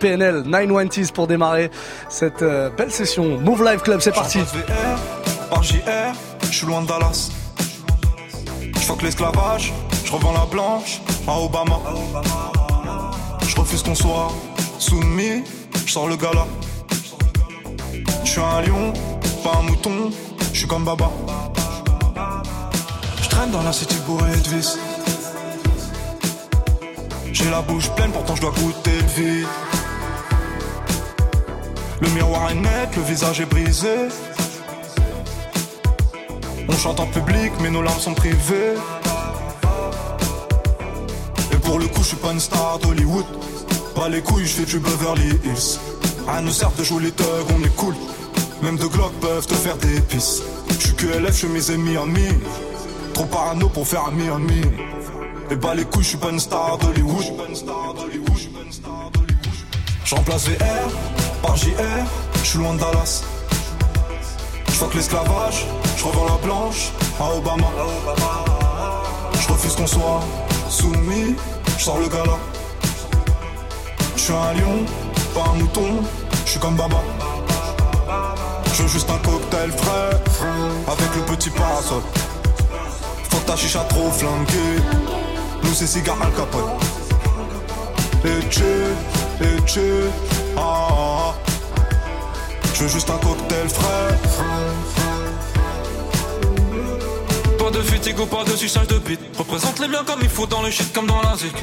[0.00, 1.72] PNL 920s pour démarrer
[2.08, 3.36] cette euh, belle session.
[3.40, 4.38] Move Live Club, c'est parti.
[5.50, 7.30] par JR, je suis loin de Dallas.
[8.60, 9.72] Je l'esclavage,
[10.04, 11.80] je revends la blanche à Obama.
[13.44, 14.28] Je refuse qu'on soit
[14.78, 15.42] soumis,
[15.84, 16.46] je sors le gala.
[18.22, 18.92] Je suis un lion,
[19.42, 20.12] pas un mouton,
[20.52, 21.10] je suis comme Baba.
[23.20, 24.78] Je traîne dans la city bourrée de vis.
[27.32, 29.67] J'ai la bouche pleine, pourtant je dois goûter le vide.
[32.00, 34.08] Le miroir est net, le visage est brisé.
[36.68, 38.74] On chante en public, mais nos larmes sont privées.
[41.52, 43.24] Et pour le coup, je suis pas une star d'Hollywood.
[43.94, 45.78] Pas les couilles, je fais du Beverly Hills.
[46.28, 47.94] À nous sert de jouer les thugs, on est cool.
[48.62, 50.42] Même deux Glock peuvent te faire des pisses.
[50.68, 52.34] Je suis QLF, je suis mes amis amis.
[53.14, 54.60] Trop parano pour faire ami ami.
[55.50, 57.24] Et bah les couilles, je suis pas une star d'Hollywood.
[60.08, 60.88] J'remplace VR
[61.42, 61.68] par JR,
[62.42, 63.24] je suis loin de Dallas.
[64.72, 65.66] Je que l'esclavage,
[65.98, 67.66] je revends la blanche à Obama.
[69.38, 70.20] Je refuse qu'on soit
[70.70, 71.36] soumis,
[71.76, 72.38] je sors le gala.
[74.16, 74.86] Je suis un lion,
[75.34, 76.02] pas un mouton,
[76.46, 77.02] je suis comme Baba.
[78.72, 80.10] Je veux juste un cocktail frais,
[80.86, 82.00] avec le petit parasol.
[83.28, 84.82] Faut ta chicha trop flanquée,
[85.64, 86.82] nous c'est cigare al capote.
[88.24, 88.62] Et tu,
[89.40, 89.80] et tu,
[90.56, 91.34] ah, ah, ah.
[92.74, 94.18] Je veux juste un cocktail frais.
[97.58, 99.20] Pas de fatigue ou pas de suçage de bite.
[99.36, 101.54] Représente les biens comme il faut dans le shit comme dans la zik.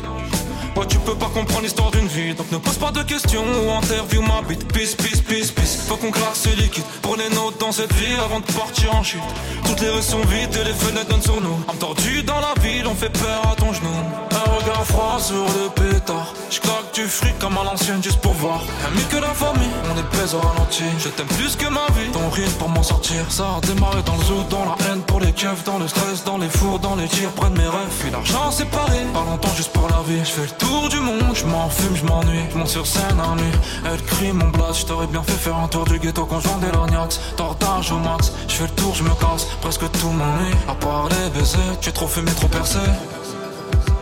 [0.75, 3.71] Ouais, tu peux pas comprendre l'histoire d'une vie, donc ne pose pas de questions ou
[3.71, 4.67] interview ma bite.
[4.73, 5.77] Peace, peace, peace, peace.
[5.87, 9.01] Faut qu'on classe ce liquide pour les notes dans cette vie avant de partir en
[9.01, 9.21] chute.
[9.65, 11.57] Toutes les rues sont vides et les fenêtres donnent sur nous.
[11.67, 13.89] Entendu dans la ville, on fait peur à ton genou.
[14.31, 16.33] Un regard froid sur le pétard.
[16.51, 18.61] J'claque du fric comme à l'ancienne juste pour voir.
[18.85, 20.83] Ami que la famille, on est pèse au ralenti.
[20.99, 23.23] Je t'aime plus que ma vie, ton rire pour m'en sortir.
[23.29, 26.25] Ça a démarré dans le zoo, dans la haine pour les keufs, dans le stress,
[26.25, 27.95] dans les fours, dans les tirs, près de mes rêves.
[27.99, 30.19] Puis l'argent séparé, pas longtemps juste pour la vie.
[30.19, 32.45] Je fais le tour du monde, je m'en fume, je m'ennuie.
[32.51, 33.55] Je monte sur scène en nuit,
[33.85, 34.81] elle crie mon blast.
[34.81, 37.19] Je t'aurais bien fait faire un tour du ghetto quand je vendais l'ognax.
[37.37, 39.45] Tortage au max, je fais le tour, je me casse.
[39.61, 41.79] Presque tout m'ennuie, à part les baisers.
[41.81, 42.79] Tu es trop fumé, trop percé.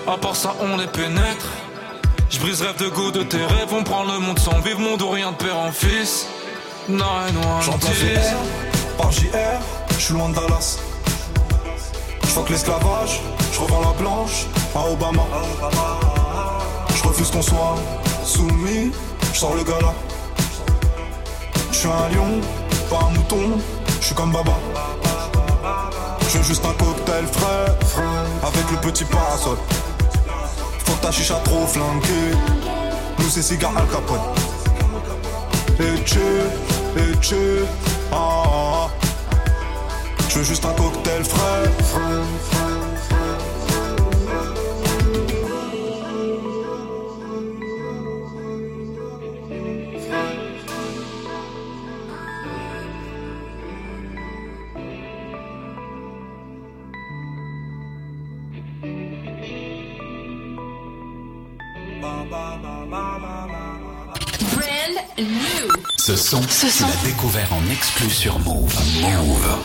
[0.08, 1.48] À part ça, on les pénètre.
[2.30, 3.72] Je brise rêve de goût de tes rêves.
[3.72, 6.28] On prend le monde sans vivre, monde ou rien de père en fils.
[6.90, 7.88] Non, non, J'entends
[8.98, 9.60] par JR,
[9.96, 10.80] je suis loin de Dallas.
[12.36, 13.22] Je que l'esclavage,
[13.54, 14.46] je revends la blanche
[14.76, 15.24] à Obama.
[17.04, 17.76] Je refuse qu'on soit
[18.24, 18.92] soumis,
[19.34, 19.94] je sors le gala.
[21.72, 22.40] Je suis un lion,
[22.90, 23.60] pas un mouton,
[24.00, 24.54] je suis comme Baba.
[26.30, 27.76] Je veux juste un cocktail frais,
[28.42, 29.58] avec le petit parasol.
[30.86, 32.32] Faut que ta chicha trop flanquée,
[33.20, 34.22] nous c'est cigare al capote.
[35.80, 36.20] Et tu,
[36.98, 37.36] et tu,
[38.12, 38.90] ah, ah, ah.
[40.30, 42.63] Je veux juste un cocktail frais.
[66.06, 66.86] Ce son, Ce son.
[66.86, 68.76] tu découvert en exclu sur Move.
[69.00, 69.58] Move.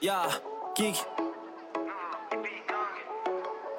[0.00, 0.40] Yeah,
[0.74, 0.96] kick.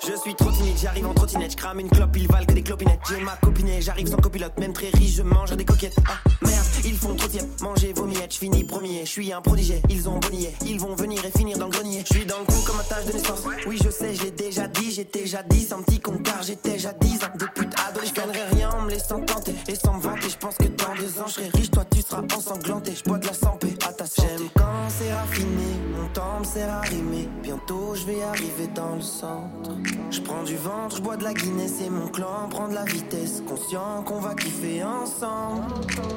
[0.07, 2.61] Je suis trop timide, j'arrive en trottinette, je crame une clope, ils valent que des
[2.61, 2.99] clopinettes.
[3.09, 5.97] J'ai ma copine, j'arrive sans copilote, même très riche, je mange des coquettes.
[6.07, 9.41] Ah merde, ils font trop tiède, manger vos miettes, je finis premier, je suis un
[9.41, 12.03] prodigé, ils ont bonnier, ils vont venir et finir dans le grenier.
[12.07, 13.43] Je suis dans le coup comme un tâche de naissance.
[13.67, 16.85] Oui, je sais, je l'ai déjà dit, j'étais 10, un petit con car j'étais 10
[16.85, 20.29] ans de pute ado, je gagnerai rien en me laissant tenter et sans me vanter.
[20.29, 22.93] Je pense que dans deux ans, je serai riche, toi tu seras ensanglanté.
[22.95, 26.71] Je bois de la santé à ta J'aime quand c'est raffiné, mon temps me sert
[26.71, 27.27] à rimer.
[27.41, 29.71] Bientôt, je vais arriver dans le centre.
[30.11, 32.83] Je prends du ventre, je bois de la Guinness et mon clan prend de la
[32.83, 33.41] vitesse.
[33.47, 35.63] Conscient qu'on va kiffer ensemble.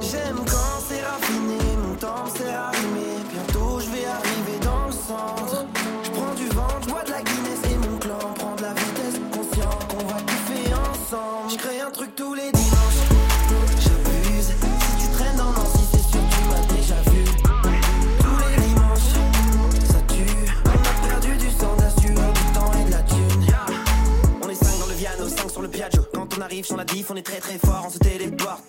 [0.01, 0.58] J'aime quand
[0.89, 3.07] c'est raffiné, mon temps c'est arrimé.
[3.33, 5.67] Bientôt je vais arriver dans le centre.
[6.05, 9.21] Je prends du ventre, je de la Guinness et mon clan prend de la vitesse.
[9.33, 11.51] Conscient qu'on va kiffer ensemble.
[11.51, 13.03] Je crée un truc tous les dimanches.
[13.81, 14.49] J'abuse.
[14.49, 17.25] Si tu traînes dans Nancy, c'est sûr tu m'as déjà vu.
[18.19, 19.13] Tous les dimanches,
[19.93, 20.37] ça tue.
[20.65, 22.15] On a perdu du sang, de du
[22.55, 23.47] temps et de la thune.
[24.43, 26.03] On est 5 dans le Viano, 5 sur le Piaggio.
[26.13, 28.63] Quand on arrive sur la diff, on est très très fort, on se téléporte.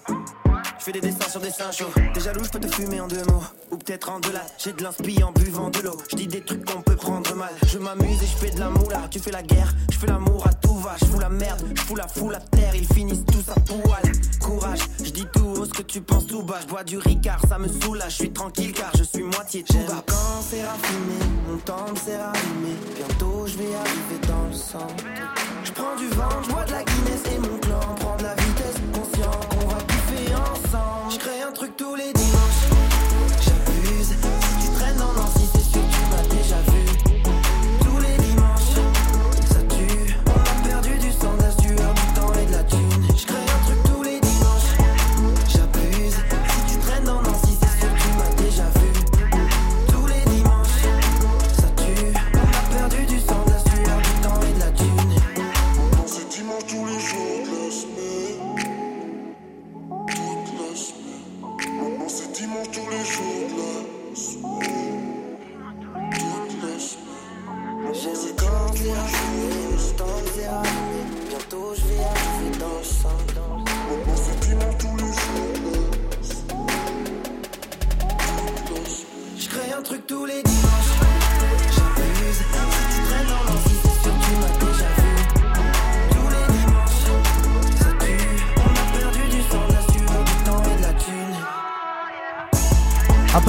[0.80, 1.92] Je fais des dessins sur des seins chauds.
[2.14, 3.44] Déjà loup, je peux te fumer en deux mots.
[3.70, 4.46] Ou peut-être en deux là.
[4.58, 5.98] J'ai de l'inspi en buvant de l'eau.
[6.10, 7.54] Je dis des trucs qu'on peut prendre mal.
[7.68, 9.02] Je m'amuse et je fais de la moula.
[9.12, 10.96] Tu fais la guerre, je fais l'amour à tout va.
[11.02, 12.74] Je fous la merde, je fous la foule à terre.
[12.76, 14.02] Ils finissent tous à poil.
[14.40, 16.60] Courage, je dis tout haut ce que tu penses tout bas.
[16.62, 18.12] Je bois du ricard, ça me soulage.
[18.12, 20.02] Je suis tranquille car je suis moitié tout bas.
[20.08, 22.76] Quand c'est raffiné, mon temps s'est rallumé.
[22.96, 24.88] Bientôt je vais arriver dans le sang.
[25.66, 28.36] Je prends du vent, je bois de la Guinness et mon clan prend de la
[28.36, 28.49] vitesse.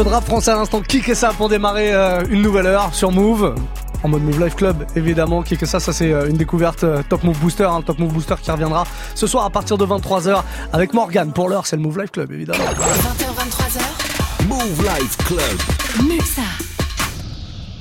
[0.00, 2.94] Peu de rap français à l'instant, kick et ça pour démarrer euh, une nouvelle heure
[2.94, 3.54] sur Move.
[4.02, 7.02] En mode Move Life Club, évidemment, kick et ça, ça c'est euh, une découverte euh,
[7.06, 10.42] Top Move Booster, hein, Top Move Booster qui reviendra ce soir à partir de 23h
[10.72, 11.32] avec Morgan.
[11.32, 12.64] Pour l'heure, c'est le Move Life Club, évidemment.
[12.64, 16.08] 20h, 23h, Move Life Club.
[16.08, 16.69] Muxa.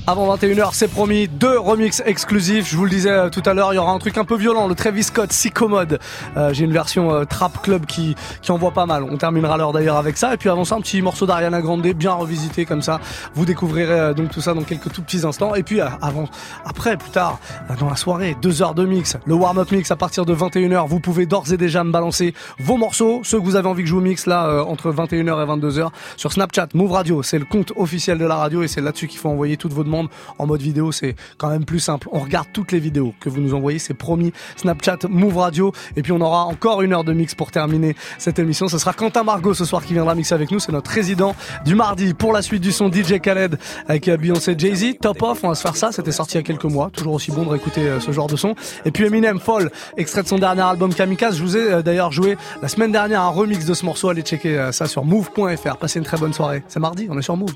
[0.10, 2.68] Avant 21h, c'est promis, deux remixes exclusifs.
[2.68, 4.36] Je vous le disais euh, tout à l'heure, il y aura un truc un peu
[4.36, 6.00] violent, le Travis Scott, si commode.
[6.36, 9.04] Euh, J'ai une version euh, Trap Club qui, qui envoie pas mal.
[9.04, 10.34] On terminera l'heure d'ailleurs avec ça.
[10.34, 13.00] Et puis avant ça, un petit morceau d'Ariana Grande, bien revisité comme ça.
[13.36, 15.54] Vous découvrirez donc tout ça dans quelques tout petits instants.
[15.54, 16.28] Et puis avant,
[16.66, 17.38] après, plus tard,
[17.80, 20.88] dans la soirée, deux heures de mix, le warm-up mix à partir de 21h.
[20.88, 23.90] Vous pouvez d'ores et déjà me balancer vos morceaux, ceux que vous avez envie que
[23.90, 27.22] je vous mixe là entre 21h et 22h sur Snapchat, Move Radio.
[27.22, 29.84] C'est le compte officiel de la radio et c'est là-dessus qu'il faut envoyer toutes vos
[29.84, 29.99] demandes
[30.38, 30.92] en mode vidéo.
[30.92, 32.08] C'est quand même plus simple.
[32.12, 33.80] On regarde toutes les vidéos que vous nous envoyez.
[33.80, 34.32] C'est promis.
[34.56, 35.72] Snapchat, Move Radio.
[35.96, 38.68] Et puis on aura encore une heure de mix pour terminer cette émission.
[38.68, 40.60] Ce sera Quentin Margot ce soir qui viendra mixer avec nous.
[40.60, 41.36] C'est notre résident
[41.66, 43.58] du mardi pour la suite du son DJ Khaled
[43.88, 45.00] avec euh, Beyoncé Jay-Z.
[45.02, 45.44] Top off.
[45.44, 45.92] On va se faire ça.
[45.92, 46.90] C'était sorti il y a quelques mois.
[46.92, 48.56] Toujours aussi bon de réécouter euh, ce genre de son.
[48.86, 51.38] Et puis Eminem Fall, extrait de son dernier album Kamikaze.
[51.38, 54.10] Je vous ai euh, d'ailleurs joué la semaine dernière un remix de ce morceau.
[54.10, 55.78] Allez checker ça sur move.fr.
[55.78, 56.64] Passez une très bonne soirée.
[56.68, 57.08] C'est mardi.
[57.10, 57.54] On est sur Move.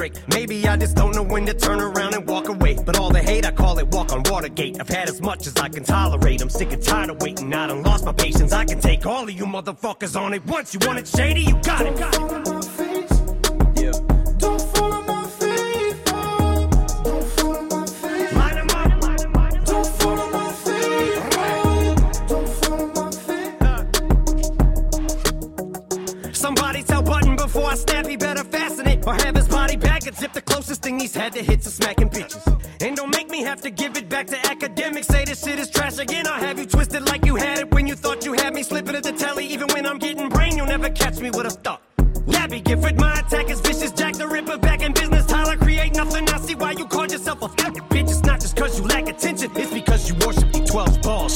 [0.00, 0.14] Drake.
[0.28, 2.74] Maybe I just don't know when to turn around and walk away.
[2.86, 4.80] But all the hate, I call it walk on Watergate.
[4.80, 6.40] I've had as much as I can tolerate.
[6.40, 7.52] I'm sick and tired of waiting.
[7.52, 8.54] I done lost my patience.
[8.54, 10.72] I can take all of you motherfuckers on it once.
[10.72, 11.42] You want it shady?
[11.42, 12.19] You got it.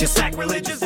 [0.06, 0.83] Sacrilegious.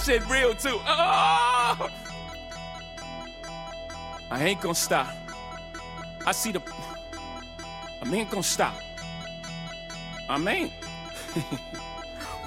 [0.00, 0.78] Uh, shit real too.
[0.86, 1.90] Oh!
[4.30, 5.08] I ain't gonna stop.
[6.26, 6.62] I see the.
[8.02, 8.74] I ain't gonna stop.
[10.28, 10.72] I mean.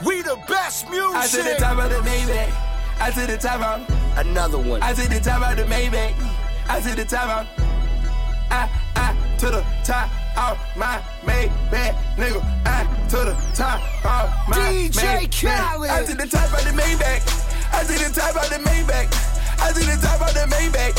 [0.06, 1.16] We the best music.
[1.16, 2.52] I to the top of the Maybach.
[3.00, 4.18] I to the top of.
[4.18, 4.82] Another one.
[4.84, 6.14] I to the top of the Maybach.
[6.68, 7.48] I to the top of.
[8.52, 12.42] I, I to the top of my Maybach, nigga.
[12.66, 15.42] I to the top of my DJ Maybach.
[15.42, 15.90] Khaled.
[15.90, 17.43] I to the top of the Maybach.
[17.74, 19.10] I to the top of the Maybach.
[19.60, 20.94] I to the top of the Maybach.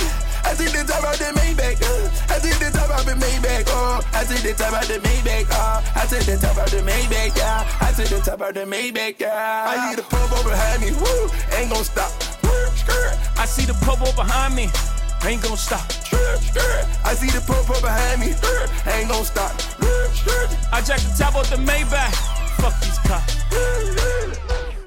[0.45, 1.81] I to the top of the Maybach.
[1.81, 3.65] uh, I to the top of the Maybach.
[3.69, 5.47] Oh, I to the top of the Maybach.
[5.51, 7.37] Oh, I to the top of the Maybach.
[7.37, 9.21] Yeah, I to the top of the Maybach.
[9.21, 10.93] Yeah, I a pump over behind me.
[10.93, 12.13] Woo, ain't gonna stop.
[13.39, 14.69] I see the popo behind me.
[15.25, 15.85] Ain't gonna stop.
[17.05, 18.35] I see the pump behind me.
[18.93, 19.53] Ain't gonna stop.
[20.73, 22.13] I jack the top off the Maybach.
[22.61, 24.24] Fuck these cops.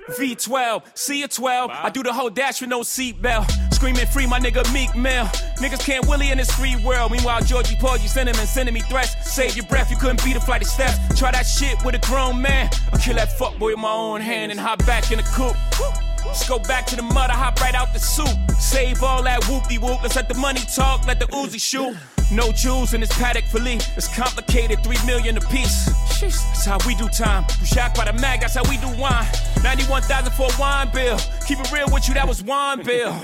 [0.10, 1.72] V12, see a 12.
[1.72, 3.74] I do the whole dash with no seatbelt.
[3.74, 5.26] Screaming free, my nigga Meek Mill.
[5.58, 7.12] Niggas can't Willie in this free world.
[7.12, 9.16] Meanwhile, Georgie Porgy sending and sending me threats.
[9.32, 10.98] Save your breath, you couldn't beat a flight of steps.
[11.20, 12.70] Try that shit with a grown man.
[12.92, 16.07] I'll kill that fuckboy with my own hand and hop back in the coupe.
[16.28, 18.38] Let's go back to the mud, I hop right out the soup.
[18.60, 20.04] Save all that whoopty whoop.
[20.04, 21.96] Let's let the money talk, let the Uzi shoot.
[22.32, 23.80] No jewels in this paddock for Lee.
[23.96, 25.86] It's complicated, three million a piece.
[26.20, 27.46] That's how we do time.
[27.60, 29.26] You shocked by the mag, that's how we do wine.
[29.64, 31.18] 91,000 for a wine bill.
[31.48, 33.16] Keep it real with you, that was wine bill.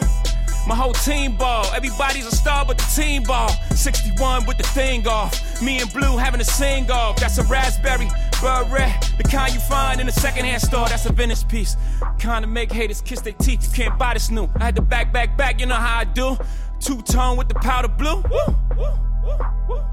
[0.66, 1.66] My whole team ball.
[1.76, 3.50] Everybody's a star but the team ball.
[3.76, 5.62] 61 with the thing off.
[5.62, 7.18] Me and Blue having a sing off.
[7.18, 8.08] That's a raspberry
[8.42, 9.14] beret.
[9.18, 10.88] The kind you find in a secondhand store.
[10.88, 11.76] That's a vintage piece.
[12.18, 13.68] Kind of make haters kiss their teeth.
[13.68, 14.50] You can't buy this new.
[14.56, 15.60] I had to back, back, back.
[15.60, 16.38] You know how I do.
[16.80, 18.22] Two tone with the powder blue.
[18.30, 18.86] Woo, woo,
[19.26, 19.38] woo,
[19.70, 19.84] woo.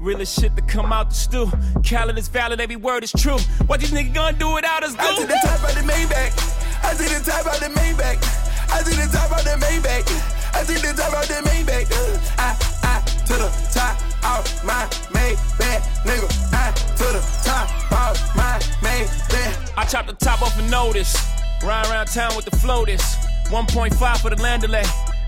[0.00, 1.50] Realest shit to come out the stew.
[1.84, 3.38] Khaled is valid, every word is true.
[3.66, 4.96] What these niggas gonna do without us?
[4.98, 5.22] I Do?
[5.22, 6.84] to the top of the Maybach.
[6.84, 8.41] I to the top of the Maybach.
[8.72, 10.08] I to the top of the Maybach.
[10.54, 11.92] I to the top of the Maybach.
[11.92, 16.28] Uh, I, I to the top of my Maybach, nigga.
[16.52, 19.72] I to the top of my Maybach.
[19.76, 21.14] I chopped the top off a notice.
[21.62, 23.02] Ride around town with the floaters.
[23.48, 24.86] 1.5 for the landolay.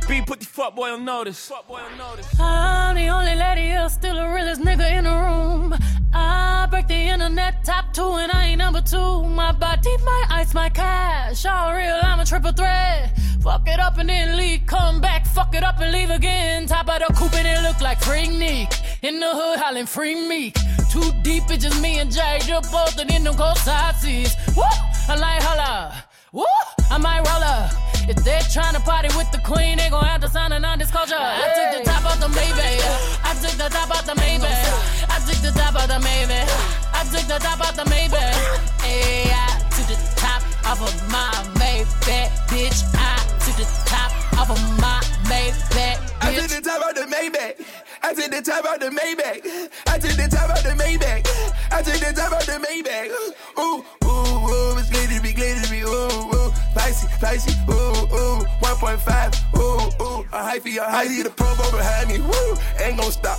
[0.09, 1.51] B put the fuckboy on notice.
[1.51, 2.41] Fuckboy on notice.
[2.41, 5.75] I'm the only lady here, still the realest nigga in the room.
[6.13, 9.25] I break the internet top two, and I ain't number two.
[9.25, 11.47] My body, my ice, my cash.
[11.47, 13.19] All real, I'm a triple threat.
[13.45, 16.67] Fuck it up and then leave, come back, fuck it up and leave again.
[16.67, 18.73] Top of the coupe and it look like Freak Nick.
[19.03, 20.57] In the hood, hollering free meek.
[20.91, 24.35] Too deep, it's just me and Jay, just both and in them cold side seats.
[24.57, 24.65] Woo!
[24.65, 25.93] I like holla.
[26.33, 26.45] Woo!
[26.91, 27.71] I might roll up.
[28.09, 31.15] If they're trying to party with the queen, they gon' have to sign a non-disclosure.
[31.15, 32.81] I took the top off the Maybach.
[33.29, 34.73] I took the top off the Maybach.
[35.13, 36.49] I took the top off the Maybach.
[36.97, 38.81] I took the top off the Maybach.
[38.81, 41.29] Hey, I took the top off of my
[41.61, 42.81] Maybach, bitch.
[42.97, 43.24] I
[43.57, 46.57] the top off of my Maybach, I to bitch.
[46.57, 47.65] the top of the Maybach.
[48.03, 49.71] I to the top of the Maybach.
[49.87, 51.27] I to the top of the Maybach.
[51.71, 53.11] I to the top of the Maybach.
[53.59, 60.27] Ooh, ooh, ooh, it's glittery, glittery, ooh, ooh, spicy, spicy, ooh, ooh, 1.5, ooh, ooh,
[60.33, 63.39] a hyphy, a hyphy, the promo behind me, woo, ain't gon' stop.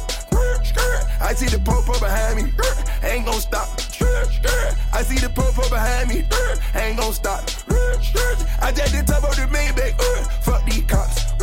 [1.21, 2.53] I see the popo behind me,
[3.03, 3.67] ain't gon' stop.
[4.93, 6.23] I see the popo behind me,
[6.73, 7.43] ain't gon' stop.
[8.61, 9.95] I just the top of the Maybach,
[10.43, 11.33] fuck these cops.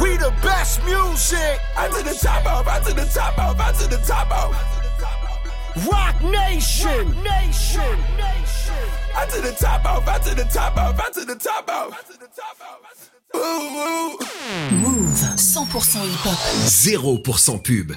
[0.00, 1.60] We the best music.
[1.76, 4.78] I to the top off, I to the top off, I to the top off.
[5.86, 7.22] Rock Nation.
[7.22, 7.98] Nation.
[9.16, 12.10] out to the top off, I to the top off, I to the top off.
[12.10, 13.17] Ooh, ooh.
[13.34, 16.38] Move 100% hip-hop.
[16.66, 17.92] 0% pub.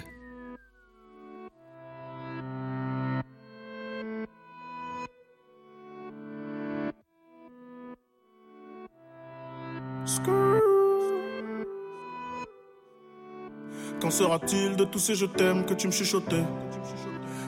[14.01, 16.43] Quand sera-t-il de tous ces je t'aime que tu me chuchotais?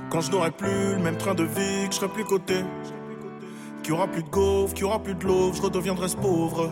[0.10, 2.64] Quand je n'aurai plus le même train de vie, que je serai plus coté
[3.82, 6.16] Qu'il y aura plus de gaufres, qu'il y aura plus de l'eau, je redeviendrai ce
[6.16, 6.72] pauvre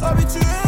[0.00, 0.67] Habitué.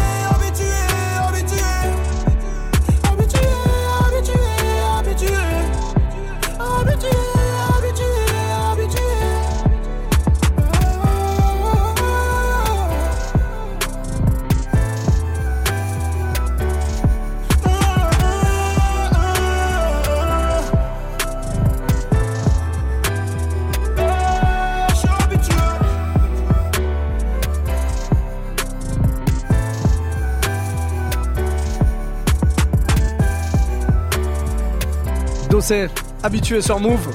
[35.61, 35.90] C'est
[36.23, 37.09] habitué sur Move.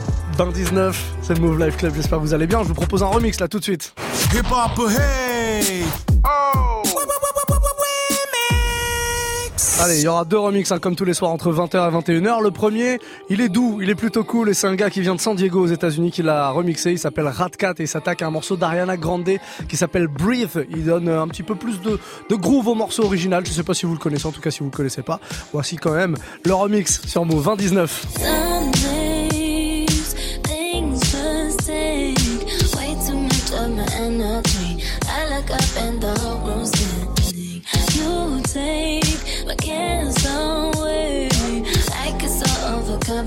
[0.54, 1.94] 19, c'est le Move Life Club.
[1.96, 2.62] J'espère que vous allez bien.
[2.64, 3.94] Je vous propose un remix là tout de suite.
[9.82, 12.42] Allez, il y aura deux remixes hein, comme tous les soirs entre 20h et 21h.
[12.42, 12.98] Le premier,
[13.30, 15.36] il est doux, il est plutôt cool et c'est un gars qui vient de San
[15.36, 16.92] Diego aux États-Unis qui l'a remixé.
[16.92, 19.30] Il s'appelle Ratcat et il s'attaque à un morceau d'Ariana Grande
[19.68, 20.60] qui s'appelle Breathe.
[20.72, 22.00] Il donne un petit peu plus de,
[22.36, 23.46] groove au morceau original.
[23.46, 25.20] Je sais pas si vous le connaissez, en tout cas si vous le connaissez pas.
[25.52, 28.95] Voici quand même le remix sur Move 2019.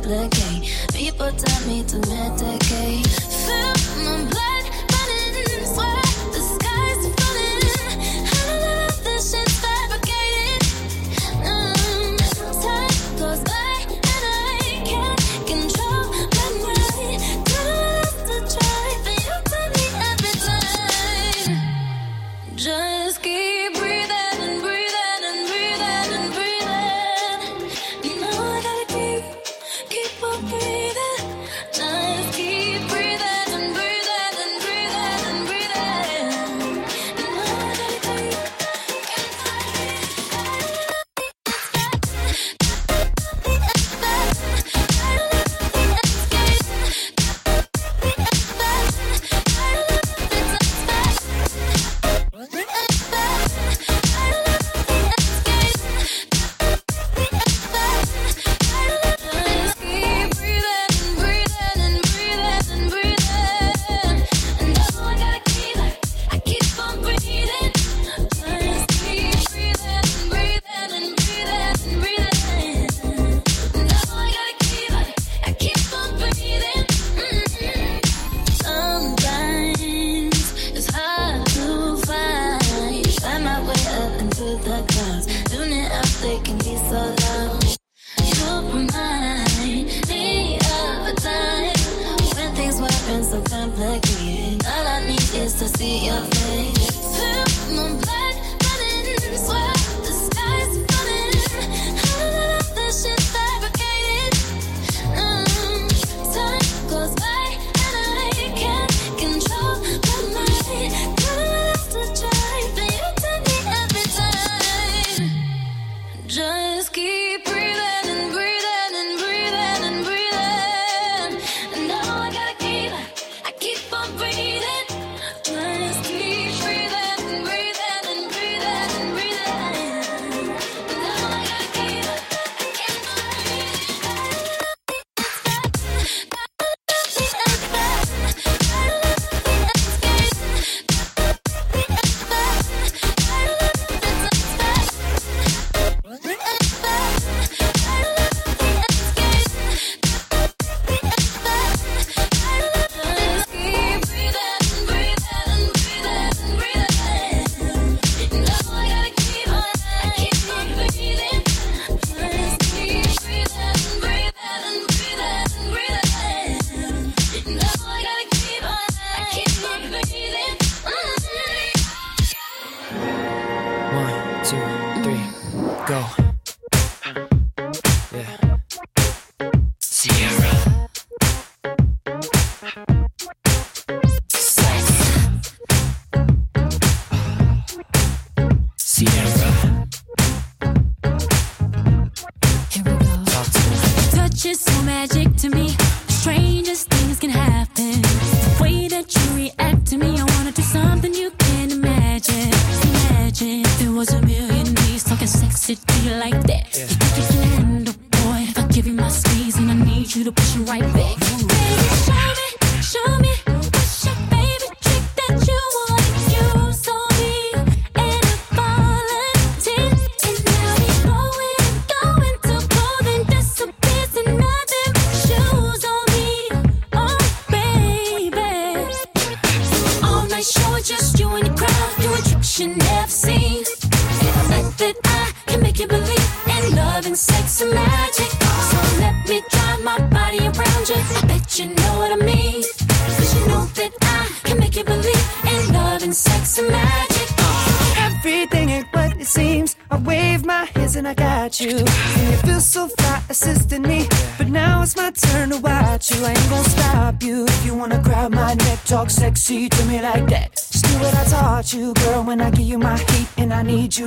[0.09, 0.94] Overcomplicate.
[0.94, 3.08] People tell me to medicate.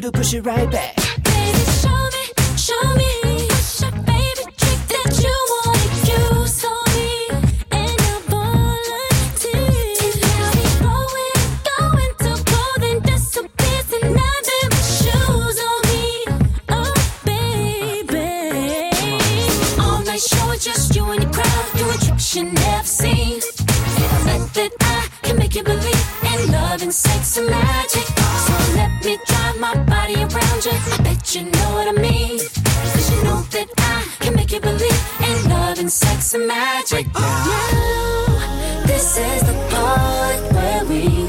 [0.01, 1.00] to push it right back.
[36.73, 37.07] magic.
[37.13, 41.20] Now, this is the part where we.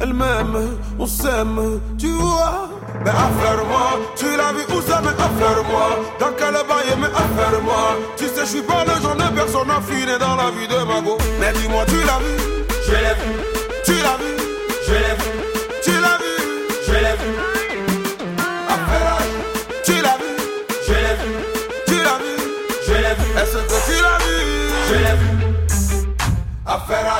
[0.00, 2.68] Elle m'aime, on s'aime, tu vois.
[3.02, 5.88] Mais affaire-moi, tu l'as vu où ça, mais affaire-moi.
[6.18, 7.96] Dans quel bail, mais affaire-moi.
[8.18, 11.00] Tu sais, je suis pas le genre de personne affinée dans la vie de ma
[11.00, 11.16] go.
[11.40, 12.36] Mais dis-moi, tu l'as vu,
[12.86, 13.32] je l'ai vu.
[13.86, 14.32] Tu l'as vu,
[14.86, 15.30] je l'ai vu.
[15.84, 16.34] Tu l'as vu,
[16.86, 17.32] je l'ai vu.
[18.68, 19.18] Affaire,
[19.84, 20.32] tu l'as vu,
[20.86, 21.32] je l'ai vu.
[21.86, 22.34] Tu l'as vu,
[22.86, 23.28] je l'ai vu.
[23.40, 24.36] Est-ce que tu l'as vu?
[24.88, 25.30] Je l'ai vu.
[26.66, 27.19] Affaire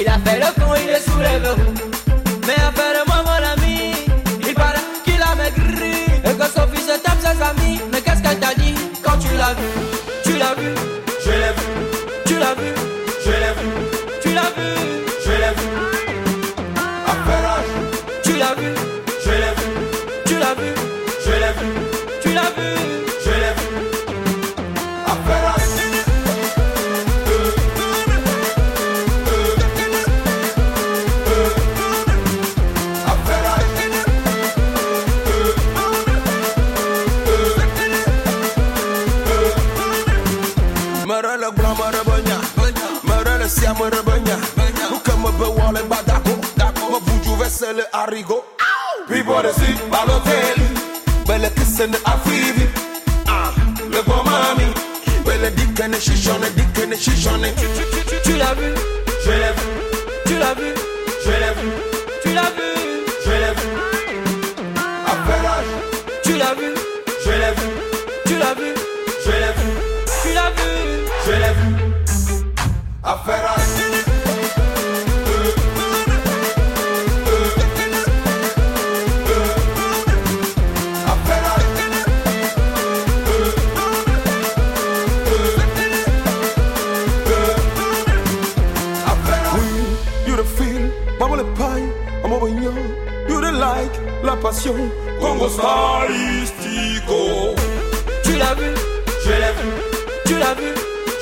[0.00, 1.87] il a fait le con, il est sous les verrous
[47.78, 48.44] vesele arigo.
[49.08, 52.68] People they see Balotelli, belle kissing the afivi.
[53.26, 53.54] Ah,
[53.90, 54.66] le bon mami,
[55.24, 57.52] belle dikene shishone, dikene shishone.
[58.24, 58.74] Tu l'as vu
[59.24, 59.66] Je l'ai vu,
[60.26, 60.97] Tu l'as vu
[94.72, 97.16] Congo stylistico.
[98.22, 98.66] Tu l'as vu
[99.24, 99.70] Je l'ai vu,
[100.26, 100.74] Tu l'as vu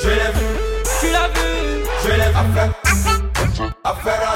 [0.02, 0.46] je l'ai vu,
[1.00, 2.36] Tu l'as vu je l'ai vu.
[2.36, 2.72] Affaire,
[3.84, 4.34] affaire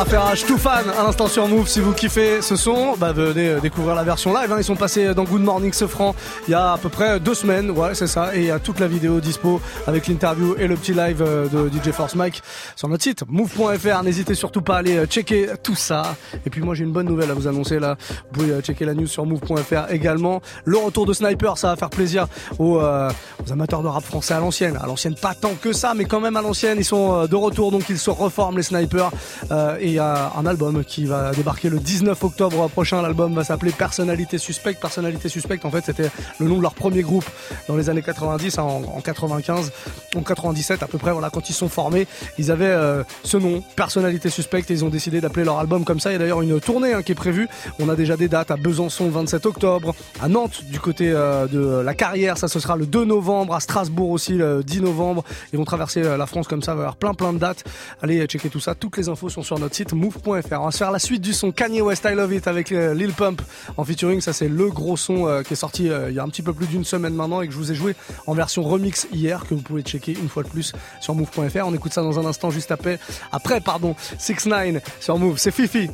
[0.00, 1.66] Affaire H, tout fan, à l'instant sur Move.
[1.66, 4.52] Si vous kiffez ce son, bah venez euh, découvrir la version live.
[4.52, 4.56] hein.
[4.58, 6.14] Ils sont passés dans Good Morning Sofran
[6.46, 7.72] il y a à peu près deux semaines.
[7.72, 8.30] Ouais, c'est ça.
[8.36, 11.48] Et il y a toute la vidéo dispo avec l'interview et le petit live euh,
[11.48, 12.44] de DJ Force Mike
[12.78, 14.04] sur notre site move.fr.
[14.04, 16.14] N'hésitez surtout pas à aller euh, checker tout ça.
[16.46, 17.96] Et puis moi, j'ai une bonne nouvelle à vous annoncer là.
[18.30, 20.40] Vous pouvez euh, checker la news sur move.fr également.
[20.64, 22.28] Le retour de Sniper, ça va faire plaisir
[22.60, 23.10] aux, euh,
[23.44, 24.78] aux amateurs de rap français à l'ancienne.
[24.80, 27.34] À l'ancienne, pas tant que ça, mais quand même à l'ancienne, ils sont euh, de
[27.34, 27.72] retour.
[27.72, 29.10] Donc ils se reforment les Snipers.
[29.50, 33.02] Euh, et il y a un album qui va débarquer le 19 octobre prochain.
[33.02, 34.80] L'album va s'appeler Personnalité Suspecte.
[34.80, 37.26] Personnalité Suspecte, en fait, c'était le nom de leur premier groupe
[37.66, 39.72] dans les années 90, hein, en, en 95,
[40.14, 41.10] en 97 à peu près.
[41.10, 42.06] Voilà, quand ils sont formés,
[42.38, 46.00] ils avaient euh, ce nom, Personnalité Suspecte, et ils ont décidé d'appeler leur album comme
[46.00, 46.10] ça.
[46.10, 47.48] Il y a d'ailleurs une tournée hein, qui est prévue.
[47.78, 51.46] On a déjà des dates à Besançon, le 27 octobre, à Nantes, du côté euh,
[51.46, 55.24] de la carrière, ça ce sera le 2 novembre, à Strasbourg aussi, le 10 novembre.
[55.52, 57.38] Ils vont traverser euh, la France comme ça, il va y avoir plein plein de
[57.38, 57.64] dates.
[58.02, 58.74] Allez checker tout ça.
[58.74, 60.60] Toutes les infos sont sur notre site move.fr.
[60.60, 63.12] On va se faire la suite du son Kanye West I Love It avec Lil
[63.12, 63.42] Pump
[63.76, 64.20] en featuring.
[64.20, 66.66] Ça, c'est le gros son qui est sorti il y a un petit peu plus
[66.66, 67.94] d'une semaine maintenant et que je vous ai joué
[68.26, 71.64] en version remix hier que vous pouvez checker une fois de plus sur move.fr.
[71.64, 72.98] On écoute ça dans un instant juste après.
[73.30, 75.38] Après, pardon, 6 9 sur Move.
[75.38, 75.90] C'est Fifi.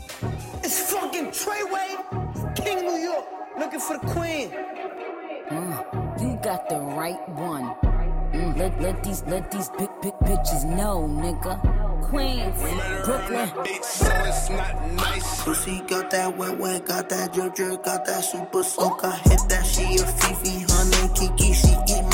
[0.64, 1.90] It's fucking Treyway,
[2.54, 3.26] King New York,
[3.58, 4.50] looking for the queen.
[6.20, 7.74] You got the right one.
[8.32, 11.54] Mm, let, let these let these big big bitches know, nigga.
[12.08, 12.56] Queens,
[13.04, 13.48] Brooklyn.
[15.44, 19.04] Pussy got that wet wet, got that drip drip, got that super soak.
[19.04, 21.52] I hit that she a Fifi, honey Kiki.
[21.52, 22.13] She eat my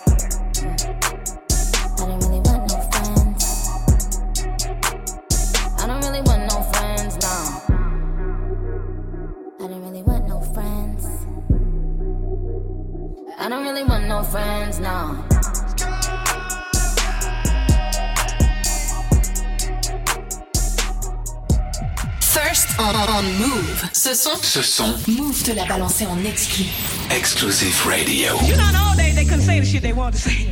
[0.63, 0.67] I
[1.97, 3.69] don't really want no friends.
[5.79, 7.33] I don't really want no friends, no.
[9.59, 11.07] I don't really want no friends.
[13.39, 15.30] I don't really want no friends.
[22.51, 23.89] First on, on Move.
[23.93, 26.65] Ce son, Ce son, Move te l'a balancé en exclu.
[27.09, 28.33] Exclusive Radio.
[28.41, 30.49] You know, in the old days, they couldn't say the shit they wanted to say.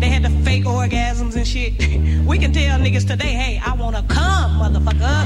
[0.00, 1.74] They had the fake orgasms and shit.
[2.26, 5.24] We can tell niggas today, hey, I wanna come, motherfucker.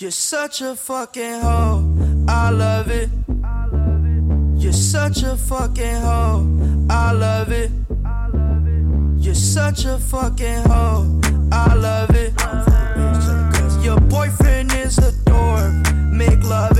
[0.00, 1.84] You're such a fucking hoe.
[2.26, 3.10] I love it.
[4.56, 6.46] You're such a fucking hoe.
[6.88, 7.70] I love it.
[9.22, 11.20] You're such a fucking hoe.
[11.52, 12.32] I love it.
[13.90, 15.74] Your boyfriend is a dork.
[16.12, 16.79] Make loving.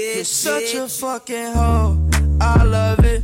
[0.01, 2.09] You're such a fucking hoe.
[2.41, 3.21] I love it.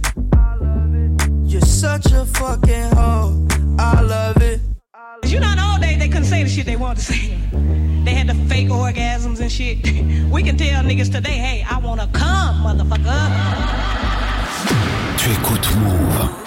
[1.43, 3.47] You're such a fucking hoe.
[3.79, 4.61] I love it.
[5.25, 7.35] You know, in the old days, they couldn't say the shit they wanted to say.
[8.05, 9.79] They had the fake orgasms and shit.
[10.31, 13.23] We can tell niggas today, hey, I wanna come, motherfucker.
[15.17, 16.46] Tu écoutes Move.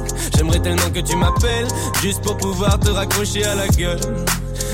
[0.35, 1.67] J'aimerais tellement que tu m'appelles,
[2.01, 3.99] juste pour pouvoir te raccrocher à la gueule.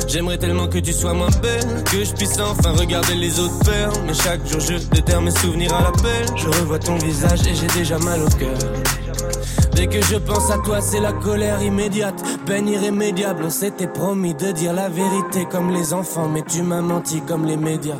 [0.08, 3.92] J'aimerais tellement que tu sois moins belle, que je puisse enfin regarder les autres faire.
[4.06, 6.26] Mais chaque jour je déterre mes souvenirs à l'appel.
[6.36, 8.58] Je revois ton visage et j'ai déjà mal au cœur.
[9.74, 13.44] Dès que je pense à toi, c'est la colère immédiate, peine irrémédiable.
[13.46, 17.46] On s'était promis de dire la vérité comme les enfants, mais tu m'as menti comme
[17.46, 18.00] les médias.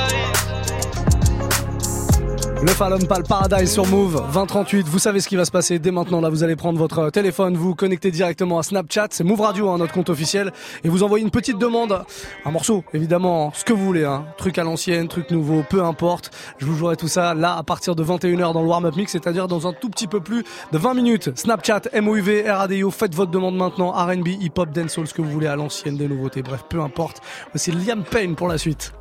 [2.63, 4.87] Le Fallon Pal Paradise sur Move 2038.
[4.87, 6.21] Vous savez ce qui va se passer dès maintenant.
[6.21, 9.07] Là, vous allez prendre votre téléphone, vous connectez directement à Snapchat.
[9.09, 10.53] C'est Move Radio, hein, notre compte officiel.
[10.83, 12.03] Et vous envoyez une petite demande.
[12.45, 14.05] Un morceau, évidemment, ce que vous voulez.
[14.05, 14.25] Hein.
[14.37, 16.29] Truc à l'ancienne, truc nouveau, peu importe.
[16.59, 19.47] Je vous jouerai tout ça là à partir de 21h dans le warm-up mix, c'est-à-dire
[19.47, 21.31] dans un tout petit peu plus de 20 minutes.
[21.35, 22.91] Snapchat, MOUV, RADIO.
[22.91, 23.89] Faites votre demande maintenant.
[23.89, 26.43] R&B, hip-hop, dancehall, ce que vous voulez à l'ancienne, des nouveautés.
[26.43, 27.21] Bref, peu importe.
[27.55, 28.93] C'est Liam Payne pour la suite.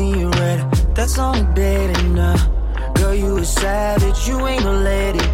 [0.00, 0.60] I'm red.
[0.94, 2.36] That's only dating now.
[2.94, 4.26] Girl, you a savage.
[4.26, 5.24] You ain't a lady.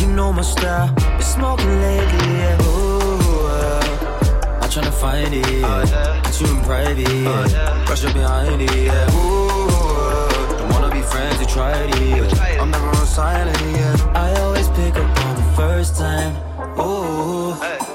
[0.00, 0.94] You know my style.
[0.94, 2.62] Been smoking lately, yeah.
[2.62, 5.46] Ooh, uh, I'm tryna find it.
[5.46, 6.20] Yeah.
[6.24, 7.08] Get you in private.
[7.08, 7.88] Yeah.
[7.88, 8.74] Rush up behind it.
[8.74, 9.14] Yeah.
[9.14, 11.38] Ooh, uh, don't wanna be friends.
[11.40, 12.00] You tried it.
[12.00, 12.62] Yeah.
[12.62, 13.60] I'm never on silent.
[13.60, 14.12] Yeah.
[14.14, 16.34] I always pick up on the first time.
[16.80, 17.85] Ooh.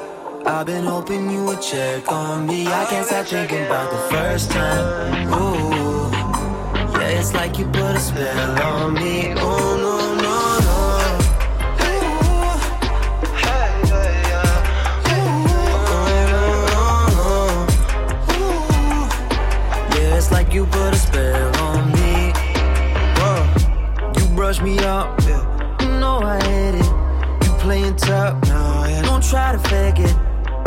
[0.52, 2.68] I've been hoping you would check on me.
[2.68, 5.34] I can't stop thinking about the first time.
[5.34, 6.12] Ooh,
[7.00, 9.34] yeah, it's like you put a spell on me.
[9.38, 10.78] Oh no, no, no.
[19.96, 22.34] Yeah, it's like you put a spell on me.
[23.18, 24.20] Whoa.
[24.20, 26.00] You brush me up, yeah.
[26.00, 26.86] Know I hate it.
[27.46, 29.02] You playing tough, no, yeah.
[29.02, 30.16] Don't try to fake it.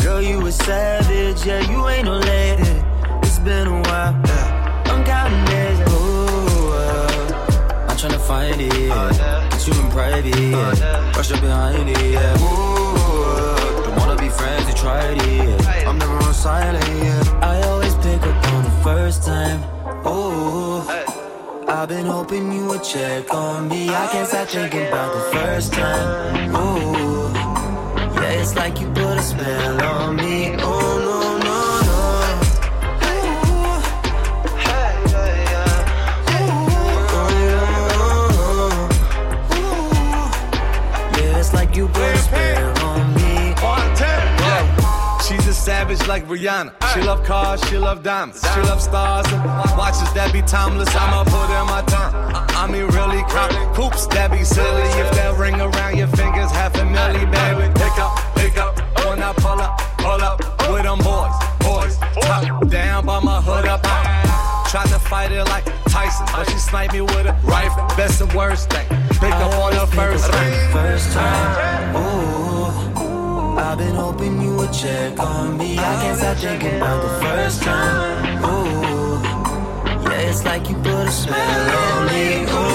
[0.04, 2.84] Girl, you a savage, yeah, you ain't no lady.
[3.22, 4.92] It's been a while, yeah.
[4.92, 9.48] I'm counting days, ooh, uh, I'm tryna find it, yeah.
[9.48, 11.10] Get you in private, yeah.
[11.16, 12.36] Rush up behind it, yeah.
[12.36, 15.88] Ooh, don't wanna be friends, you tried it, yeah.
[15.88, 17.40] I'm never on silent, yeah.
[17.40, 19.62] I always pick up on the first time,
[20.06, 20.82] ooh.
[21.66, 23.88] I've been hoping you would check on me.
[23.88, 27.32] I can't stop thinking about the first time, ooh.
[28.20, 28.88] Yeah, it's like you
[29.36, 30.56] put spell on me.
[30.58, 32.00] Oh no, no, no.
[41.18, 43.22] Yeah, it's like you put a spell on me.
[45.26, 46.74] She's a savage like Rihanna.
[46.92, 49.42] She love cars, she love diamonds, she love stars and
[49.78, 50.94] watches that be timeless.
[50.94, 52.12] I'ma put in my time.
[52.50, 54.82] I, mean, really count coops that be silly.
[55.00, 57.72] If that ring around your fingers, half a milli, baby.
[57.72, 58.73] Pick up, pick up
[59.14, 60.38] when I pull up, pull up
[60.72, 61.98] with them boys, boys.
[62.26, 63.82] Top down by my hood up.
[64.70, 67.86] Tried to fight it like Tyson, but she sniped me with a rifle.
[67.96, 68.86] Best and worst thing.
[69.22, 70.72] Pick up on the first ring.
[70.72, 73.56] First time, ooh.
[73.56, 75.78] I've been hoping you would check on me.
[75.78, 79.22] I can't stop thinking about the first time, ooh.
[80.10, 82.42] Yeah, it's like you put a spell on me.
[82.50, 82.73] Ooh,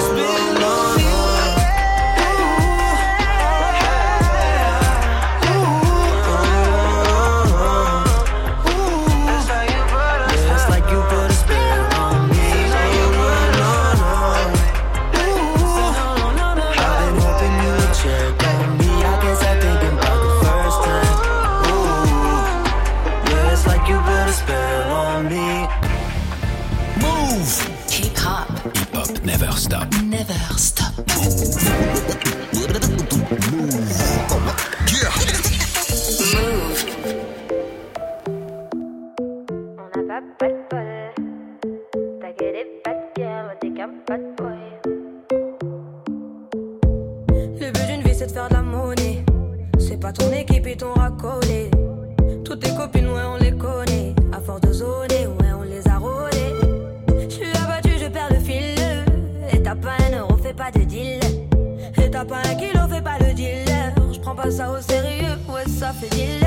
[66.00, 66.39] messages.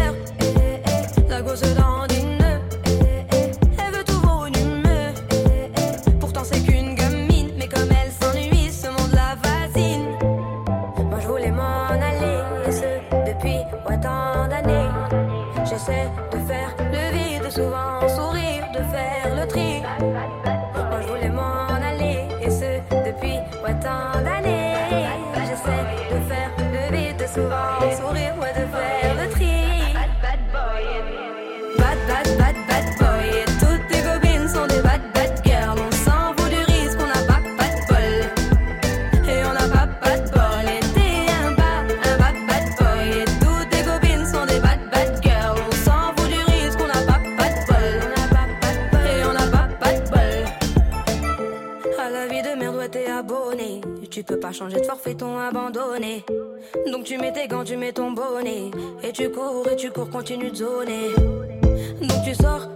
[54.63, 56.23] Changer de forfait, ton abandonné.
[56.91, 58.71] Donc tu mets tes gants, tu mets ton bonnet.
[59.03, 61.09] Et tu cours, et tu cours, continue de zoner.
[62.01, 62.69] Donc tu sors,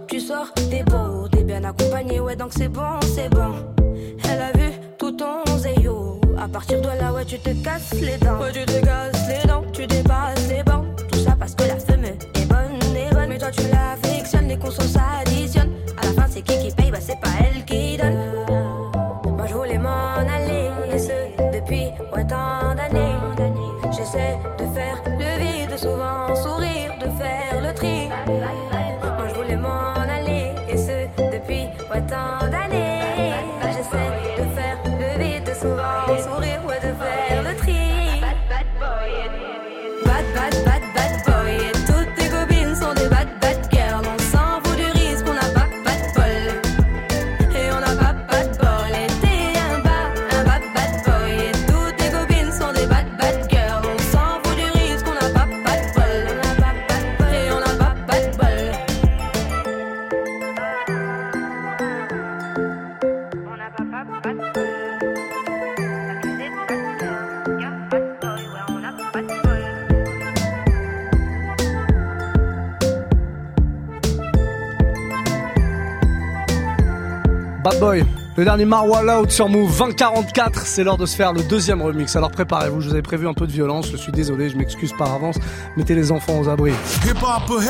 [78.48, 82.16] dernier Marwa Loud sur Move 2044, c'est l'heure de se faire le deuxième remix.
[82.16, 84.94] Alors préparez-vous, je vous avais prévu un peu de violence, je suis désolé, je m'excuse
[84.96, 85.36] par avance.
[85.76, 86.72] Mettez les enfants aux abris.
[87.04, 87.60] Hip hop,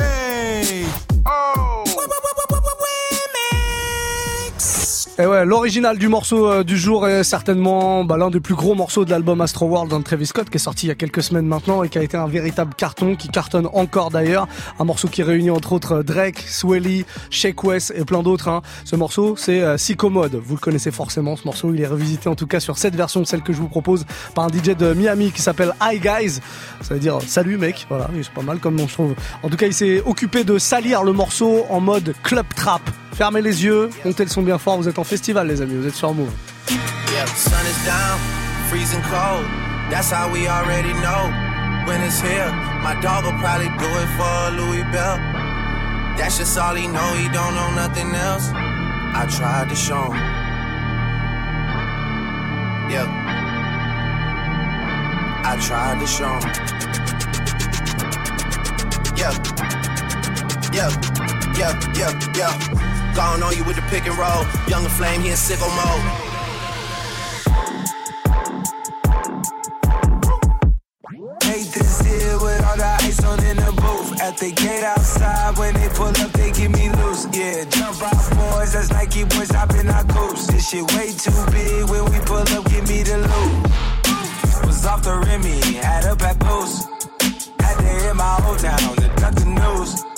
[5.20, 8.76] Et ouais, l'original du morceau euh, du jour est certainement bah, l'un des plus gros
[8.76, 11.24] morceaux de l'album Astro World d'un Travis Scott qui est sorti il y a quelques
[11.24, 14.46] semaines maintenant et qui a été un véritable carton, qui cartonne encore d'ailleurs.
[14.78, 18.46] Un morceau qui réunit entre autres Drake, Swelly, Shake West et plein d'autres.
[18.46, 18.62] hein.
[18.84, 20.36] Ce morceau, c'est euh, Psychomode.
[20.36, 21.74] Vous le connaissez forcément, ce morceau.
[21.74, 24.06] Il est revisité en tout cas sur cette version, celle que je vous propose,
[24.36, 26.38] par un DJ de Miami qui s'appelle Hi Guys.
[26.80, 27.86] Ça veut dire salut mec.
[27.88, 29.14] Voilà, c'est pas mal comme nom je trouve.
[29.42, 32.82] En tout cas, il s'est occupé de salir le morceau en mode club trap.
[33.18, 34.76] Fermez les yeux, montez le son bien fort.
[34.76, 35.74] Vous êtes en festival, les amis.
[35.74, 36.30] Vous êtes sur Move.
[36.70, 38.16] Yeah, sun is down,
[38.70, 39.44] freezing cold.
[39.90, 41.28] That's how we already know.
[41.88, 42.48] When it's here,
[42.80, 45.18] my dog will probably do it for Louis Bell.
[46.16, 48.52] That's just all he know, he don't know nothing else.
[48.54, 50.12] I tried to show
[52.86, 53.08] him.
[55.44, 56.38] I tried to show
[61.18, 61.27] him.
[61.56, 63.14] Yeah, yeah, yeah.
[63.14, 64.44] Gone on you with the pick and roll.
[64.68, 66.28] Younger flame, he in sicko mode.
[71.58, 74.20] This here with all the ice on in the booth.
[74.22, 77.26] At the gate outside, when they pull up, they give me loose.
[77.32, 80.46] Yeah, jump out boys, that's Nike boys hopping our coops.
[80.46, 81.90] This shit way too big.
[81.90, 84.66] When we pull up, give me the loot.
[84.66, 86.86] Was off the Remy, had a papoose.
[87.60, 90.17] Had to hit my old town to duck the news.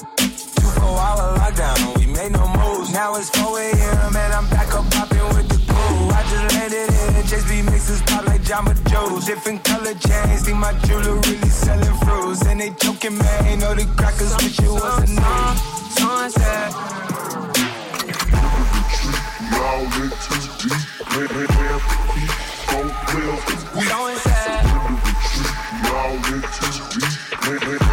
[0.91, 2.93] Four hour lockdown, we made no moves.
[2.93, 4.17] Now it's 4 a.m.
[4.17, 6.11] and I'm back up popping with the crew.
[6.11, 9.25] I just landed in JB mixes pop like Jamba Joe's.
[9.25, 12.45] Different color chains, think my jewelry really selling fruits.
[12.47, 15.57] And they joking, man, ain't know the crackers wish it was a name.
[15.95, 16.73] Sunset.
[19.55, 20.75] Y'all in too deep.
[21.15, 22.35] Where, where, where the heat
[22.67, 23.39] don't live.
[23.79, 23.87] We.
[23.87, 24.09] Y'all
[26.35, 27.79] in too deep.
[27.79, 27.90] Where,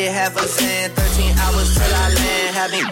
[0.00, 2.56] half a cent, 13 hours till I land.
[2.56, 2.86] Having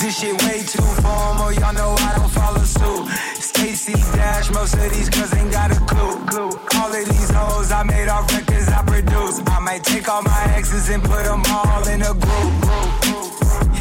[0.00, 3.08] This shit way too formal, y'all know I don't follow suit.
[3.40, 6.18] Stacy Dash, most of these girls ain't got a clue.
[6.26, 6.50] clue.
[6.80, 9.40] All of these hoes I made off records I produce.
[9.46, 12.73] I might take all my exes and put them all in a group.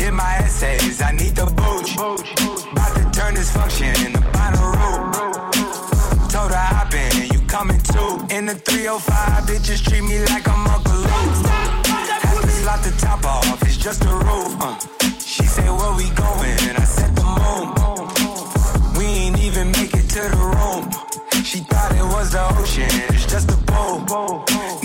[0.03, 1.95] Hit my essays, I need the booch.
[1.95, 5.13] About to turn this function in the Bonnaroo.
[6.29, 8.19] Told her hop in, you coming too.
[8.35, 11.47] In the 305, bitches treat me like I'm Uncle Luke.
[12.19, 14.51] Had to slot the top off, it's just a roof.
[14.59, 14.77] Uh.
[15.19, 16.57] She said, where we going?
[16.67, 17.71] And I said, the moon.
[18.99, 20.83] We ain't even make it to the room.
[21.45, 24.82] She thought it was the ocean, it's just a boat.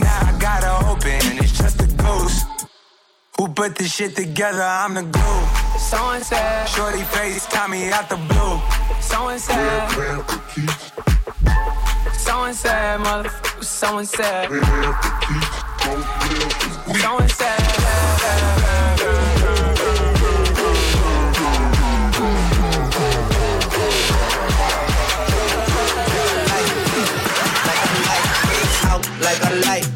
[3.39, 4.62] Who put this shit together?
[4.62, 5.78] I'm the glue.
[5.78, 8.61] So and said, Shorty face, Tommy out the blue.
[9.01, 9.89] So and said,
[12.14, 14.49] so and said, motherfucker, so and said.
[16.99, 17.61] So and said,
[28.91, 29.88] out like a light.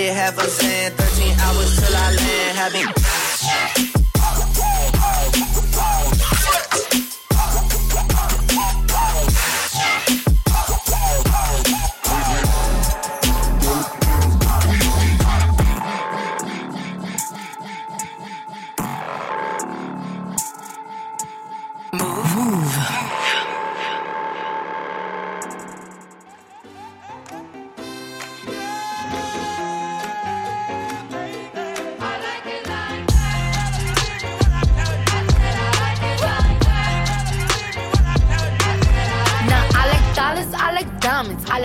[0.00, 2.58] Did half a cent, 13 hours till I land.
[2.58, 4.09] Having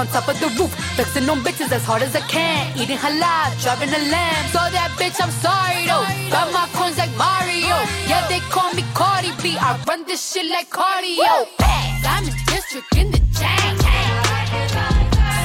[0.00, 2.72] on top of the roof, flexing on bitches as hard as I can.
[2.78, 4.44] Eating halal, driving a lamb.
[4.48, 6.04] So that bitch, I'm sorry though.
[6.32, 7.76] Got my coins like Mario.
[8.08, 9.58] Yeah, they call me Cardi B.
[9.60, 11.44] I run this shit like cardio.
[11.60, 13.72] I'm in district in the chain.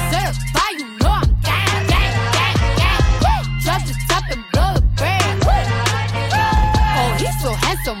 [0.08, 3.44] Certified, you know I'm gang, gang, gang, gang.
[3.60, 5.36] Drop the top and blow the brand.
[6.96, 8.00] Oh, he's so handsome,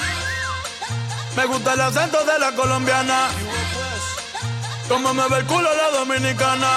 [1.35, 3.29] Me gusta el acento de la colombiana.
[4.87, 6.69] Como me ve el culo la dominicana.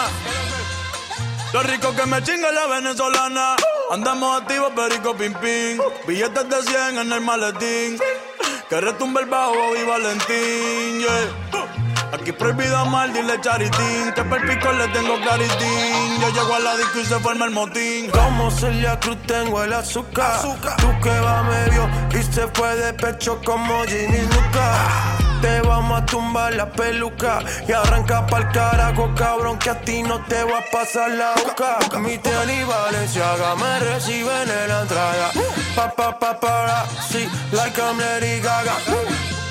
[1.52, 3.56] Lo rico que me chinga la venezolana.
[3.90, 5.78] Andamos activos, perico pim pim.
[6.06, 7.98] Billetes de 100 en el maletín.
[8.68, 11.06] Que retumbe el bajo y Valentín.
[12.14, 14.12] Aquí prohibido amar, dile charitín.
[14.14, 16.20] Que per pico le tengo claritín.
[16.20, 18.08] Yo llego a la disco y se forma el motín.
[18.10, 20.40] Como Celia Cruz tengo el azúcar.
[20.78, 25.16] Tú que va medio y se fue de pecho como Ginny Luca.
[25.42, 30.20] Te vamos a tumbar la peluca y arranca pa'l carajo, cabrón, que a ti no
[30.24, 31.98] te va a pasar la boca.
[31.98, 35.32] Mi tele Valenciaga me reciben en la entrada.
[35.74, 38.76] Pa, pa, pa, para, sí, like I'm Lady Gaga.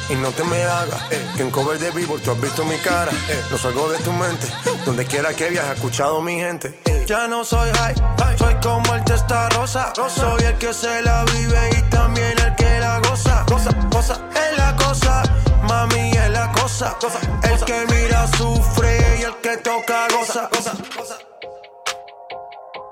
[0.10, 2.78] Y no te me hagas, eh, que en cover de vivo tú has visto mi
[2.78, 3.12] cara.
[3.30, 4.48] Eh, no salgo de tu mente,
[4.86, 6.80] donde quiera que viajes, he escuchado mi gente.
[6.86, 7.96] Eh, ya no soy high,
[8.38, 9.94] soy como el testa rosa.
[9.96, 13.46] Soy el que se la vive y también el que la goza.
[13.48, 15.24] Goza, goza, es la cosa.
[15.64, 16.96] Mami es la cosa.
[17.44, 20.50] El que mira sufre y el que toca goza.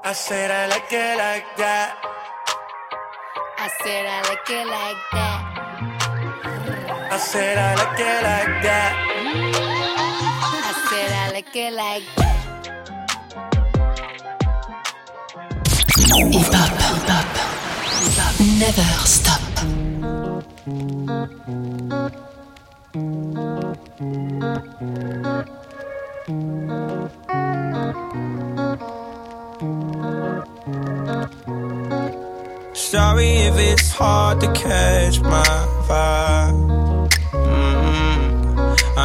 [0.03, 1.93] I said I like it like that.
[3.59, 5.50] I said I like it like that.
[7.13, 8.93] I said I like it like that.
[10.63, 12.37] I said I like it like that.
[15.97, 17.27] Hip hop, hip hop,
[18.61, 19.41] never stop.
[32.73, 35.43] Sorry if it's hard to catch my
[35.87, 36.60] vibe.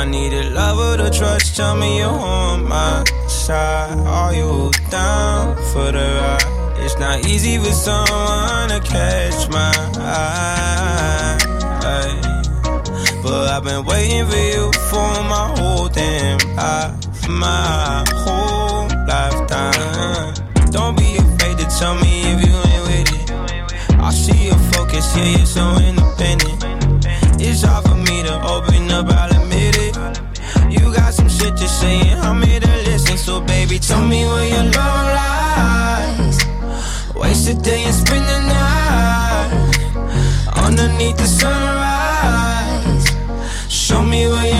[0.07, 1.57] I need a lover to trust.
[1.57, 3.99] Tell me you're on my side.
[4.07, 6.79] Are you down for the ride?
[6.79, 11.37] It's not easy for someone to catch my eye.
[13.21, 20.35] But I've been waiting for you for my whole damn life, my whole lifetime.
[20.71, 23.99] Don't be afraid to tell me if you ain't with it.
[23.99, 26.65] I see your focus, yeah, you're so independent.
[27.39, 29.09] It's hard for me to open up,
[31.87, 33.17] shit to say, and I'm here to listen.
[33.17, 36.39] So, baby, tell me where your love lies.
[37.15, 39.53] Waste a day and spend the night
[40.57, 43.07] underneath the sunrise.
[43.69, 44.56] Show me where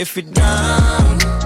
[0.00, 1.39] If you're down,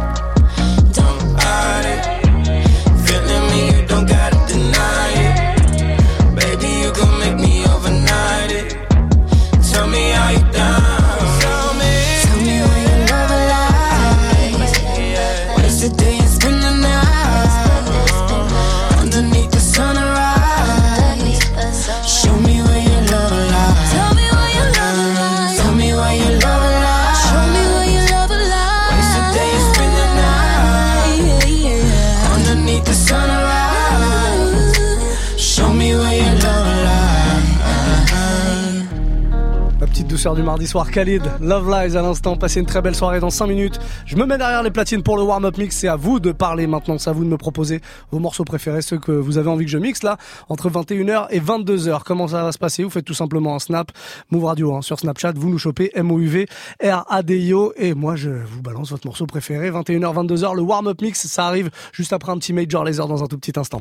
[40.24, 43.46] Du mardi soir, Khalid, Love Lies à l'instant, passez une très belle soirée dans 5
[43.46, 43.78] minutes.
[44.06, 46.66] Je me mets derrière les platines pour le warm-up mix, c'est à vous de parler
[46.66, 49.66] maintenant, c'est à vous de me proposer vos morceaux préférés, ceux que vous avez envie
[49.66, 50.16] que je mixe là,
[50.48, 52.00] entre 21h et 22h.
[52.06, 52.84] Comment ça va se passer?
[52.84, 53.92] Vous faites tout simplement un snap,
[54.30, 56.46] Move Radio hein, sur Snapchat, vous nous chopez MOUV,
[56.82, 61.46] R-A-D-I-O, et moi je vous balance votre morceau préféré, 21h, 22h, le warm-up mix, ça
[61.46, 63.80] arrive juste après un petit Major Laser dans un tout petit instant.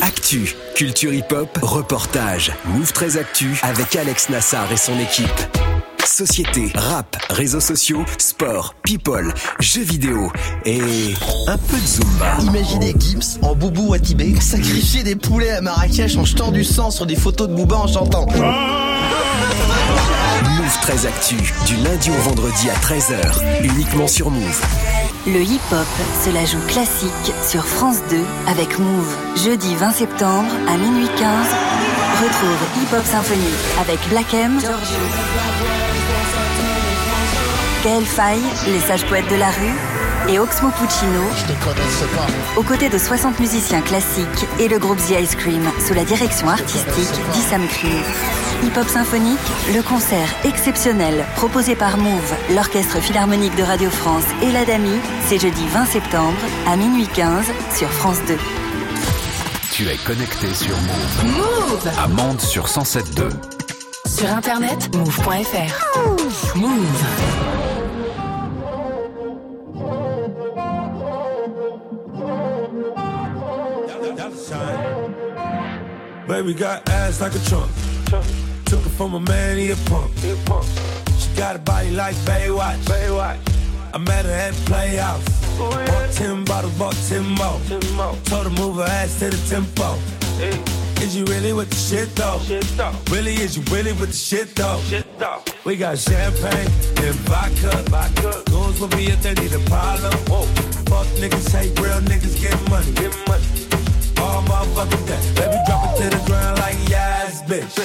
[0.00, 2.52] Actu, culture hip-hop, reportage.
[2.66, 5.26] Move 13 Actu avec Alex Nassar et son équipe.
[6.04, 10.30] Société, rap, réseaux sociaux, sport, people, jeux vidéo
[10.66, 11.14] et
[11.46, 12.36] un peu de Zumba.
[12.42, 16.90] Imaginez Gims en boubou à Tibet sacrifier des poulets à Marrakech en jetant du sang
[16.90, 18.26] sur des photos de Booba en chantant.
[20.56, 24.60] Move 13 Actu, du lundi au vendredi à 13h, uniquement sur Move.
[25.26, 25.86] Le hip-hop
[26.24, 28.18] se la joue classique sur France 2
[28.48, 29.16] avec Move.
[29.44, 31.69] Jeudi 20 septembre à minuit 15.
[32.20, 34.60] Retrouve Hip Hop Symphonie avec Black M,
[37.82, 39.74] Gaël Faye, les sages poètes de la rue
[40.28, 41.22] et Oxmo Puccino.
[42.58, 46.50] Aux côtés de 60 musiciens classiques et le groupe The Ice Cream sous la direction
[46.50, 48.02] artistique d'Issam Cream.
[48.64, 49.38] Hip Hop Symphonique,
[49.74, 55.66] le concert exceptionnel proposé par Move, l'Orchestre Philharmonique de Radio France et l'Adami, c'est jeudi
[55.68, 58.36] 20 septembre à minuit 15 sur France 2.
[59.80, 61.38] Tu es connecté sur Move.
[61.38, 63.30] Move À Mende sur 107.2.
[64.06, 66.58] Sur internet, move.fr.
[66.58, 66.86] Move.
[76.28, 77.70] Baby got ass like a trunk.
[78.66, 80.10] Took it from a man, he a punk.
[81.18, 82.84] She got a body like Baywatch.
[82.84, 83.38] Baywatch.
[83.94, 84.52] I met her at
[85.60, 85.90] the Playhouse.
[85.90, 87.24] Bought ten bottles, bought ten
[87.96, 88.14] more.
[88.24, 89.98] Told her move her ass to the tempo.
[91.02, 92.38] Is you really with the shit though?
[93.10, 94.80] Really, is you really with the shit though?
[95.64, 96.68] We got champagne
[97.04, 97.72] and vodka.
[97.88, 98.42] vodka.
[98.50, 100.12] Goons will be if they need a problem.
[100.28, 100.44] Whoa.
[100.90, 102.92] Fuck niggas, hate real niggas get money.
[102.92, 103.44] Get money.
[104.20, 105.20] All motherfucking day.
[105.36, 107.76] Baby, drop it to the ground like yes, bitch.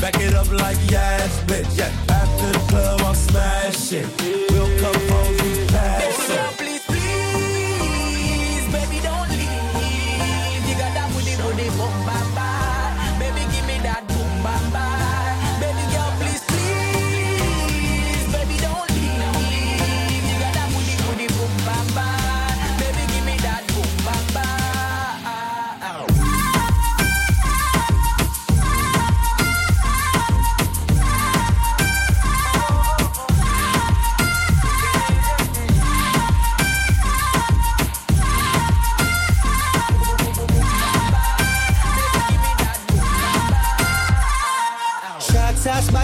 [0.00, 1.78] Back it up like yes, bitch.
[2.08, 4.06] After the club, I'm smashing.
[4.50, 4.70] We'll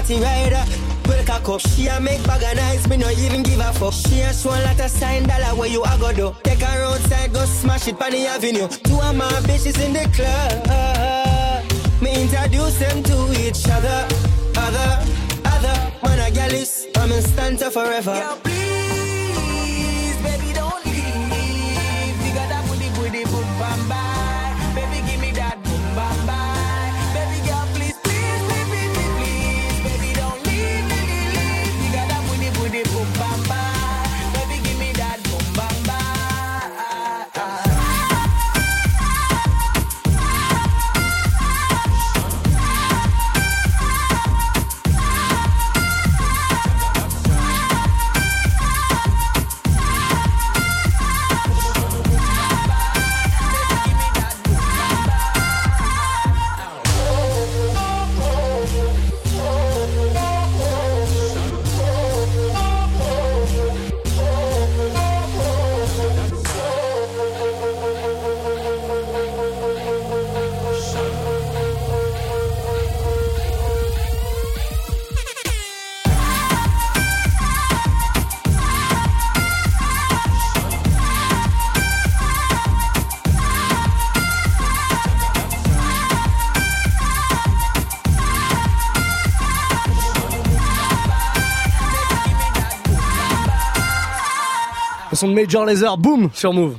[0.09, 0.65] Body rider.
[1.07, 1.61] Well, cock up.
[1.61, 3.93] She a make bag of nice, me no even give a fuck.
[3.93, 6.35] She a show a lot of sign dollar where you a go do.
[6.45, 8.69] Take her outside, go smash it on the avenue.
[8.69, 11.65] Two of my bitches in the club.
[12.01, 14.09] Me introduce them to each other.
[14.57, 15.05] Other,
[15.45, 15.93] other.
[16.03, 18.39] Man a gal is, I'm in stanza forever.
[18.43, 18.68] Please,
[95.19, 96.77] son de Major Laser, boom sur Move.